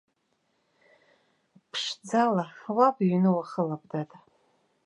Ԥшӡала, 1.71 2.45
уаб 2.75 2.97
иҩны 3.07 3.29
уахылап, 3.35 3.83
дад. 3.89 4.09